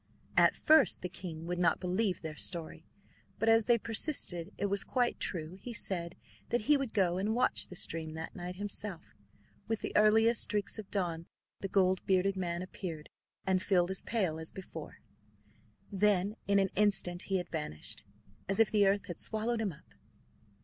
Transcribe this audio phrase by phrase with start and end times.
[0.35, 2.87] At first the king would not believe their story,
[3.37, 6.15] but as they persisted it was quite true, he said
[6.49, 9.13] that he would go and watch the stream that night himself.
[9.67, 11.27] With the earliest streaks of dawn
[11.59, 13.11] the gold bearded man appeared,
[13.45, 15.01] and filled his pail as before.
[15.91, 18.03] Then in an instant he had vanished,
[18.49, 19.93] as if the earth had swallowed him up.